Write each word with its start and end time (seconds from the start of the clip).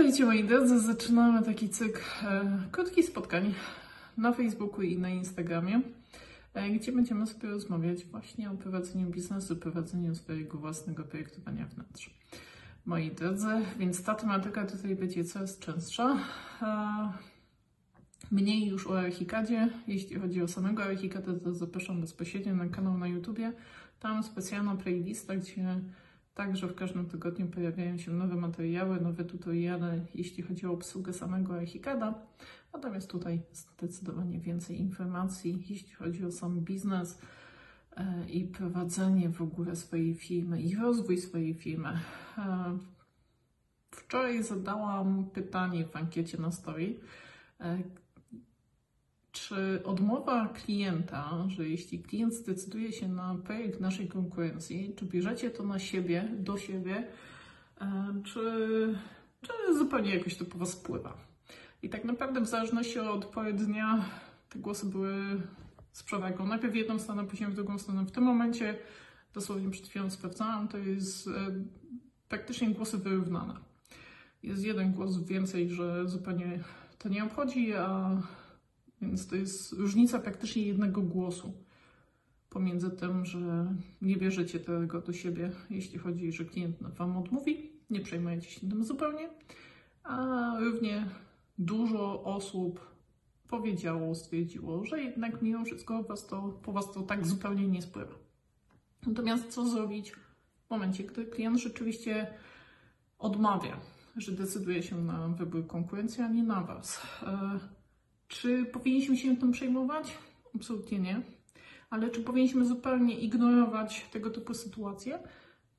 Witajcie 0.00 0.24
moi 0.24 0.44
drodzy, 0.44 0.80
zaczynamy 0.80 1.42
taki 1.42 1.68
cykl 1.68 2.00
e, 2.22 2.60
krótkich 2.70 3.06
spotkań 3.06 3.54
na 4.16 4.32
Facebooku 4.32 4.82
i 4.82 4.98
na 4.98 5.10
Instagramie, 5.10 5.80
e, 6.54 6.70
gdzie 6.70 6.92
będziemy 6.92 7.26
sobie 7.26 7.48
rozmawiać 7.48 8.04
właśnie 8.04 8.50
o 8.50 8.54
prowadzeniu 8.54 9.10
biznesu, 9.10 9.56
prowadzeniu 9.56 10.14
swojego 10.14 10.58
własnego 10.58 11.04
projektowania 11.04 11.66
wnętrz. 11.66 12.10
Moi 12.86 13.10
drodzy, 13.10 13.46
więc 13.78 14.02
ta 14.02 14.14
tematyka 14.14 14.66
tutaj 14.66 14.96
będzie 14.96 15.24
coraz 15.24 15.58
częstsza. 15.58 16.18
E, 16.62 17.12
mniej 18.30 18.68
już 18.68 18.86
o 18.86 19.00
Archikadzie. 19.00 19.68
Jeśli 19.86 20.18
chodzi 20.18 20.42
o 20.42 20.48
samego 20.48 20.82
Archikada, 20.82 21.32
to 21.44 21.54
zapraszam 21.54 22.00
bezpośrednio 22.00 22.54
na 22.54 22.68
kanał 22.68 22.98
na 22.98 23.08
YouTubie. 23.08 23.52
Tam 24.00 24.22
specjalna 24.22 24.76
playlista, 24.76 25.36
gdzie 25.36 25.80
Także 26.40 26.68
w 26.68 26.74
każdym 26.74 27.06
tygodniu 27.06 27.46
pojawiają 27.46 27.98
się 27.98 28.12
nowe 28.12 28.36
materiały, 28.36 29.00
nowe 29.00 29.24
tutoriale, 29.24 30.00
jeśli 30.14 30.42
chodzi 30.42 30.66
o 30.66 30.72
obsługę 30.72 31.12
samego 31.12 31.54
Archicada. 31.54 32.14
Natomiast 32.72 33.10
tutaj 33.10 33.42
zdecydowanie 33.52 34.40
więcej 34.40 34.80
informacji, 34.80 35.64
jeśli 35.68 35.94
chodzi 35.94 36.24
o 36.24 36.32
sam 36.32 36.60
biznes 36.60 37.18
e, 37.96 38.24
i 38.28 38.44
prowadzenie 38.44 39.30
w 39.30 39.42
ogóle 39.42 39.76
swojej 39.76 40.14
firmy 40.14 40.62
i 40.62 40.76
rozwój 40.76 41.18
swojej 41.18 41.54
firmy. 41.54 41.88
E, 42.38 42.78
wczoraj 43.90 44.42
zadałam 44.42 45.30
pytanie 45.30 45.84
w 45.84 45.96
ankiecie 45.96 46.38
na 46.38 46.52
story, 46.52 47.00
e, 47.60 47.78
czy 49.32 49.82
odmowa 49.84 50.48
klienta, 50.48 51.44
że 51.48 51.68
jeśli 51.68 52.02
klient 52.02 52.34
zdecyduje 52.34 52.92
się 52.92 53.08
na 53.08 53.34
projekt 53.44 53.80
naszej 53.80 54.08
konkurencji, 54.08 54.94
czy 54.96 55.04
bierzecie 55.04 55.50
to 55.50 55.62
na 55.62 55.78
siebie, 55.78 56.28
do 56.38 56.58
siebie, 56.58 57.06
e, 57.80 58.14
czy, 58.24 58.40
czy 59.42 59.52
zupełnie 59.78 60.14
jakoś 60.14 60.36
to 60.36 60.44
po 60.44 60.58
Was 60.58 60.74
wpływa? 60.74 61.16
I 61.82 61.88
tak 61.88 62.04
naprawdę 62.04 62.40
w 62.40 62.46
zależności 62.46 62.98
od 62.98 63.24
pory 63.24 63.52
dnia 63.52 64.04
te 64.48 64.58
głosy 64.58 64.86
były 64.86 65.42
z 65.92 66.02
przewagą. 66.02 66.46
Najpierw 66.46 66.72
w 66.72 66.76
jedną 66.76 66.98
stronę, 66.98 67.26
później 67.26 67.50
w 67.50 67.54
drugą 67.54 67.78
stronę. 67.78 68.04
W 68.04 68.10
tym 68.10 68.24
momencie, 68.24 68.78
dosłownie 69.34 69.70
przed 69.70 69.88
chwilą 69.88 70.10
sprawdzałam, 70.10 70.68
to 70.68 70.78
jest 70.78 71.26
e, 71.26 71.30
praktycznie 72.28 72.70
głosy 72.70 72.98
wyrównane. 72.98 73.54
Jest 74.42 74.64
jeden 74.64 74.92
głos 74.92 75.18
więcej, 75.24 75.70
że 75.70 76.08
zupełnie 76.08 76.60
to 76.98 77.08
nie 77.08 77.24
obchodzi, 77.24 77.74
a 77.74 78.10
więc 79.00 79.26
to 79.26 79.36
jest 79.36 79.72
różnica 79.72 80.18
praktycznie 80.18 80.62
jednego 80.62 81.02
głosu 81.02 81.52
pomiędzy 82.50 82.90
tym, 82.90 83.26
że 83.26 83.74
nie 84.02 84.16
bierzecie 84.16 84.60
tego 84.60 85.00
do 85.00 85.12
siebie, 85.12 85.52
jeśli 85.70 85.98
chodzi, 85.98 86.32
że 86.32 86.44
klient 86.44 86.76
Wam 86.82 87.16
odmówi, 87.16 87.72
nie 87.90 88.00
przejmujecie 88.00 88.50
się 88.50 88.60
tym 88.60 88.84
zupełnie, 88.84 89.30
a 90.02 90.52
równie 90.60 91.06
dużo 91.58 92.24
osób 92.24 92.90
powiedziało, 93.48 94.14
stwierdziło, 94.14 94.84
że 94.84 95.02
jednak 95.02 95.42
mimo 95.42 95.64
wszystko 95.64 96.02
was 96.02 96.26
to, 96.26 96.60
po 96.62 96.72
Was 96.72 96.92
to 96.92 97.02
tak 97.02 97.26
zupełnie 97.26 97.68
nie 97.68 97.82
spływa. 97.82 98.14
Natomiast 99.06 99.48
co 99.48 99.68
zrobić 99.68 100.12
w 100.12 100.70
momencie, 100.70 101.04
gdy 101.04 101.24
klient 101.24 101.58
rzeczywiście 101.58 102.26
odmawia, 103.18 103.80
że 104.16 104.32
decyduje 104.32 104.82
się 104.82 105.00
na 105.00 105.28
wybór 105.28 105.66
konkurencji, 105.66 106.22
a 106.22 106.28
nie 106.28 106.42
na 106.42 106.60
Was? 106.60 107.00
Czy 108.30 108.64
powinniśmy 108.64 109.16
się 109.16 109.36
tym 109.36 109.52
przejmować? 109.52 110.18
Absolutnie 110.54 110.98
nie. 110.98 111.20
Ale 111.90 112.10
czy 112.10 112.20
powinniśmy 112.20 112.64
zupełnie 112.64 113.18
ignorować 113.18 114.06
tego 114.12 114.30
typu 114.30 114.54
sytuacje? 114.54 115.18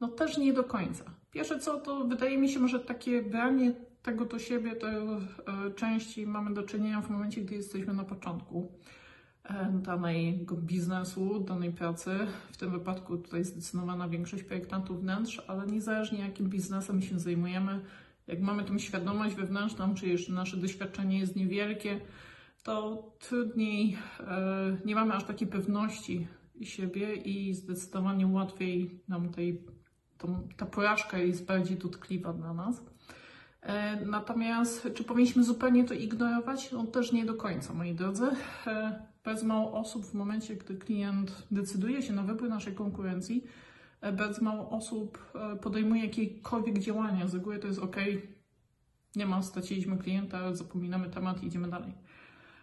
No 0.00 0.08
też 0.08 0.38
nie 0.38 0.52
do 0.52 0.64
końca. 0.64 1.04
Pierwsze 1.30 1.58
co, 1.58 1.80
to 1.80 2.04
wydaje 2.04 2.38
mi 2.38 2.48
się, 2.48 2.68
że 2.68 2.80
takie 2.80 3.22
branie 3.22 3.72
tego 4.02 4.24
do 4.24 4.38
siebie 4.38 4.76
to 4.76 4.88
e, 4.88 5.20
częściej 5.76 6.26
mamy 6.26 6.54
do 6.54 6.62
czynienia 6.62 7.00
w 7.00 7.10
momencie, 7.10 7.40
gdy 7.40 7.54
jesteśmy 7.54 7.94
na 7.94 8.04
początku 8.04 8.72
e, 9.44 9.72
danego 9.82 10.56
biznesu, 10.56 11.40
danej 11.40 11.72
pracy. 11.72 12.10
W 12.52 12.56
tym 12.56 12.70
wypadku 12.70 13.18
tutaj 13.18 13.44
zdecydowana 13.44 14.08
większość 14.08 14.42
projektantów 14.42 15.00
wnętrz, 15.00 15.42
ale 15.46 15.66
niezależnie 15.66 16.18
jakim 16.18 16.48
biznesem 16.48 17.02
się 17.02 17.18
zajmujemy, 17.18 17.80
jak 18.26 18.40
mamy 18.40 18.64
tą 18.64 18.78
świadomość 18.78 19.34
wewnętrzną, 19.34 19.94
czy 19.94 20.08
jeszcze 20.08 20.32
nasze 20.32 20.56
doświadczenie 20.56 21.18
jest 21.18 21.36
niewielkie, 21.36 22.00
to 22.62 23.02
trudniej, 23.18 23.98
e, 24.20 24.76
nie 24.84 24.94
mamy 24.94 25.14
aż 25.14 25.24
takiej 25.24 25.48
pewności 25.48 26.26
siebie 26.62 27.14
i 27.14 27.54
zdecydowanie 27.54 28.26
łatwiej 28.26 29.00
nam 29.08 29.28
tej, 29.28 29.64
tą, 30.18 30.48
ta 30.56 30.66
porażka 30.66 31.18
jest 31.18 31.46
bardziej 31.46 31.76
dotkliwa 31.76 32.32
dla 32.32 32.54
nas. 32.54 32.84
E, 33.62 34.06
natomiast 34.06 34.88
czy 34.94 35.04
powinniśmy 35.04 35.44
zupełnie 35.44 35.84
to 35.84 35.94
ignorować? 35.94 36.72
No 36.72 36.84
też 36.84 37.12
nie 37.12 37.24
do 37.24 37.34
końca, 37.34 37.74
moi 37.74 37.94
drodzy. 37.94 38.30
E, 38.66 39.02
bardzo 39.24 39.46
mało 39.46 39.72
osób 39.72 40.04
w 40.04 40.14
momencie, 40.14 40.56
gdy 40.56 40.76
klient 40.76 41.46
decyduje 41.50 42.02
się 42.02 42.12
na 42.12 42.22
wybór 42.22 42.48
naszej 42.48 42.74
konkurencji, 42.74 43.44
bardzo 44.12 44.42
mało 44.42 44.70
osób 44.70 45.32
podejmuje 45.62 46.04
jakiekolwiek 46.04 46.78
działania. 46.78 47.28
Z 47.28 47.34
reguły 47.34 47.58
to 47.58 47.66
jest 47.66 47.78
ok, 47.78 47.96
nie 49.16 49.26
ma, 49.26 49.42
straciliśmy 49.42 49.98
klienta, 49.98 50.54
zapominamy 50.54 51.10
temat 51.10 51.42
i 51.42 51.46
idziemy 51.46 51.68
dalej. 51.68 51.94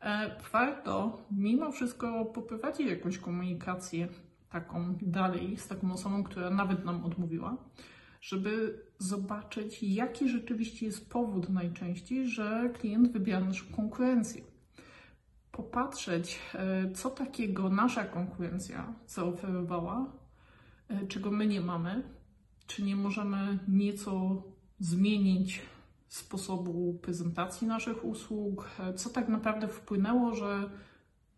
E, 0.00 0.30
warto 0.52 1.22
mimo 1.30 1.72
wszystko 1.72 2.24
poprowadzić 2.24 2.86
jakąś 2.86 3.18
komunikację 3.18 4.08
taką 4.50 4.94
dalej 5.02 5.56
z 5.56 5.68
taką 5.68 5.92
osobą, 5.92 6.24
która 6.24 6.50
nawet 6.50 6.84
nam 6.84 7.04
odmówiła, 7.04 7.56
żeby 8.20 8.80
zobaczyć, 8.98 9.82
jaki 9.82 10.28
rzeczywiście 10.28 10.86
jest 10.86 11.10
powód 11.10 11.48
najczęściej, 11.48 12.28
że 12.28 12.70
klient 12.78 13.12
wybiera 13.12 13.40
naszą 13.40 13.64
konkurencję. 13.76 14.42
Popatrzeć, 15.52 16.38
e, 16.54 16.92
co 16.92 17.10
takiego 17.10 17.68
nasza 17.68 18.04
konkurencja 18.04 18.94
zaoferowała, 19.06 20.12
e, 20.88 21.06
czego 21.06 21.30
my 21.30 21.46
nie 21.46 21.60
mamy, 21.60 22.02
czy 22.66 22.82
nie 22.82 22.96
możemy 22.96 23.58
nieco 23.68 24.42
zmienić 24.80 25.62
sposobu 26.08 26.98
prezentacji 27.02 27.66
naszych 27.66 28.04
usług, 28.04 28.70
co 28.96 29.10
tak 29.10 29.28
naprawdę 29.28 29.68
wpłynęło, 29.68 30.34
że 30.34 30.70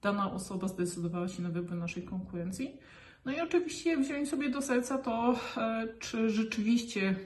dana 0.03 0.33
osoba 0.33 0.69
zdecydowała 0.69 1.29
się 1.29 1.43
na 1.43 1.51
wybór 1.51 1.77
naszej 1.77 2.03
konkurencji. 2.03 2.77
No 3.25 3.33
i 3.33 3.41
oczywiście 3.41 3.97
wziąć 3.97 4.29
sobie 4.29 4.51
do 4.51 4.63
serca 4.63 4.99
to, 4.99 5.35
e, 5.57 5.89
czy 5.99 6.31
rzeczywiście 6.31 7.17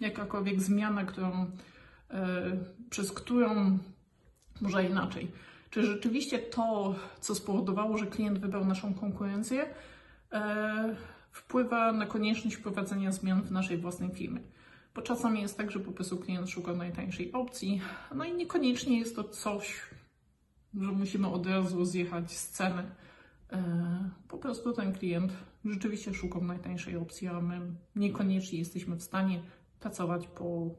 jakakolwiek 0.00 0.60
zmiana, 0.60 1.04
którą, 1.04 1.46
e, 2.10 2.56
przez 2.90 3.12
którą, 3.12 3.78
może 4.60 4.84
inaczej, 4.84 5.30
czy 5.70 5.82
rzeczywiście 5.82 6.38
to, 6.38 6.94
co 7.20 7.34
spowodowało, 7.34 7.98
że 7.98 8.06
klient 8.06 8.38
wybrał 8.38 8.64
naszą 8.64 8.94
konkurencję, 8.94 9.66
e, 10.32 10.96
wpływa 11.30 11.92
na 11.92 12.06
konieczność 12.06 12.56
wprowadzenia 12.56 13.12
zmian 13.12 13.42
w 13.42 13.50
naszej 13.50 13.78
własnej 13.78 14.10
firmie. 14.10 14.40
Bo 14.96 15.02
czasami 15.02 15.40
jest 15.40 15.56
tak, 15.56 15.70
że 15.70 15.80
po 15.80 15.92
prostu 15.92 16.16
klient 16.16 16.50
szuka 16.50 16.72
najtańszej 16.72 17.32
opcji, 17.32 17.80
no 18.14 18.24
i 18.24 18.34
niekoniecznie 18.34 18.98
jest 18.98 19.16
to 19.16 19.24
coś, 19.24 19.82
że 20.80 20.92
musimy 20.92 21.28
od 21.28 21.46
razu 21.46 21.84
zjechać 21.84 22.32
z 22.32 22.48
ceny. 22.48 22.82
E, 23.52 24.10
po 24.28 24.38
prostu 24.38 24.72
ten 24.72 24.92
klient 24.92 25.32
rzeczywiście 25.64 26.14
szuka 26.14 26.40
najtańszej 26.40 26.96
opcji, 26.96 27.28
a 27.28 27.40
my 27.40 27.60
niekoniecznie 27.96 28.58
jesteśmy 28.58 28.96
w 28.96 29.02
stanie 29.02 29.42
pracować 29.80 30.26
po, 30.26 30.70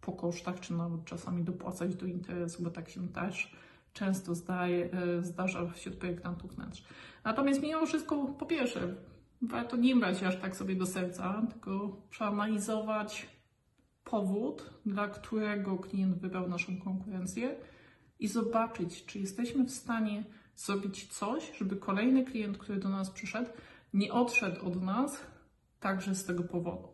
po 0.00 0.12
kosztach, 0.12 0.60
czy 0.60 0.72
nawet 0.74 1.04
czasami 1.04 1.44
dopłacać 1.44 1.94
do 1.94 2.06
interesu, 2.06 2.62
bo 2.62 2.70
tak 2.70 2.88
się 2.88 3.08
też 3.08 3.56
często 3.92 4.34
zdaje, 4.34 4.90
e, 4.92 5.22
zdarza 5.22 5.66
wśród 5.66 5.96
projektantów 5.96 6.54
wnętrz. 6.54 6.84
Natomiast 7.24 7.62
mimo 7.62 7.86
wszystko, 7.86 8.26
po 8.26 8.46
pierwsze, 8.46 8.94
warto 9.42 9.76
nie 9.76 9.96
brać 9.96 10.22
aż 10.22 10.36
tak 10.36 10.56
sobie 10.56 10.74
do 10.74 10.86
serca, 10.86 11.42
tylko 11.50 12.02
przeanalizować 12.10 13.28
powód, 14.04 14.70
dla 14.86 15.08
którego 15.08 15.76
klient 15.76 16.18
wybrał 16.18 16.48
naszą 16.48 16.80
konkurencję 16.80 17.56
i 18.18 18.28
zobaczyć, 18.28 19.04
czy 19.06 19.18
jesteśmy 19.18 19.64
w 19.64 19.70
stanie 19.70 20.24
zrobić 20.56 21.06
coś, 21.06 21.52
żeby 21.58 21.76
kolejny 21.76 22.24
klient, 22.24 22.58
który 22.58 22.78
do 22.78 22.88
nas 22.88 23.10
przyszedł, 23.10 23.50
nie 23.94 24.12
odszedł 24.12 24.66
od 24.66 24.82
nas 24.82 25.20
także 25.80 26.14
z 26.14 26.24
tego 26.24 26.44
powodu. 26.44 26.88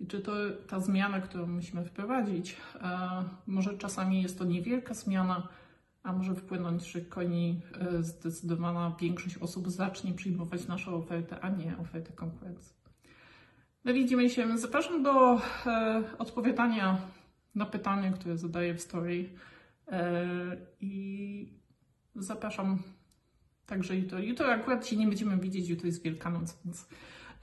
I 0.00 0.06
czy 0.06 0.20
to 0.20 0.32
ta 0.68 0.80
zmiana, 0.80 1.20
którą 1.20 1.46
musimy 1.46 1.84
wprowadzić, 1.84 2.56
e, 2.80 3.24
może 3.46 3.78
czasami 3.78 4.22
jest 4.22 4.38
to 4.38 4.44
niewielka 4.44 4.94
zmiana, 4.94 5.48
a 6.02 6.12
może 6.12 6.34
wpłynąć, 6.34 6.86
że 6.86 7.00
koni 7.00 7.60
e, 7.80 8.02
zdecydowana 8.02 8.96
większość 9.00 9.38
osób 9.38 9.70
zacznie 9.70 10.12
przyjmować 10.12 10.66
naszą 10.66 10.94
ofertę, 10.94 11.40
a 11.40 11.48
nie 11.48 11.78
ofertę 11.78 12.12
konkurencji. 12.12 12.76
No 13.84 13.92
widzimy 13.94 14.30
się. 14.30 14.58
Zapraszam 14.58 15.02
do 15.02 15.40
e, 15.66 16.02
odpowiadania 16.18 16.98
na 17.54 17.66
pytanie, 17.66 18.12
które 18.12 18.38
zadaję 18.38 18.74
w 18.74 18.80
story 18.80 19.30
e, 19.88 20.26
i 20.80 21.52
zapraszam 22.14 22.82
także 23.66 23.96
jutro. 23.96 24.18
Jutro 24.18 24.46
akurat 24.46 24.86
się 24.86 24.96
nie 24.96 25.06
będziemy 25.06 25.36
widzieć, 25.36 25.68
jutro 25.68 25.86
jest 25.86 26.02
Wielkanoc, 26.02 26.58
więc 26.64 26.88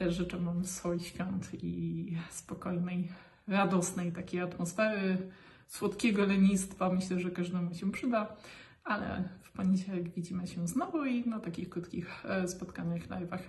życzę 0.07 0.37
Wam 0.37 0.65
swoich 0.65 1.07
świąt 1.07 1.49
i 1.53 2.17
spokojnej 2.29 3.11
radosnej 3.47 4.11
takiej 4.11 4.41
atmosfery, 4.41 5.17
słodkiego 5.67 6.25
lenistwa. 6.25 6.89
Myślę, 6.89 7.19
że 7.19 7.31
każdemu 7.31 7.73
się 7.73 7.91
przyda. 7.91 8.35
Ale 8.83 9.29
w 9.41 9.51
poniedziałek 9.51 10.09
widzimy 10.09 10.47
się 10.47 10.67
znowu 10.67 11.05
i 11.05 11.29
na 11.29 11.39
takich 11.39 11.69
krótkich 11.69 12.25
e, 12.25 12.47
spotkaniach, 12.47 13.07
live'ach 13.07 13.39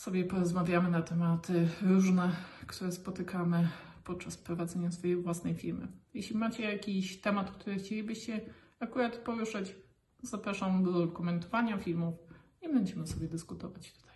sobie 0.00 0.24
porozmawiamy 0.24 0.90
na 0.90 1.02
tematy 1.02 1.68
różne, 1.82 2.32
które 2.66 2.92
spotykamy 2.92 3.68
podczas 4.04 4.36
prowadzenia 4.36 4.90
swojej 4.90 5.16
własnej 5.16 5.54
firmy. 5.54 5.88
Jeśli 6.14 6.36
macie 6.36 6.62
jakiś 6.62 7.20
temat, 7.20 7.50
który 7.50 7.76
chcielibyście 7.76 8.40
akurat 8.80 9.16
poruszać, 9.16 9.74
zapraszam 10.22 10.84
do 10.84 11.08
komentowania 11.08 11.78
filmów 11.78 12.14
i 12.62 12.68
będziemy 12.68 13.06
sobie 13.06 13.28
dyskutować 13.28 13.92
tutaj. 13.92 14.14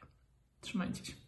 Trzymajcie 0.60 1.04
się. 1.04 1.23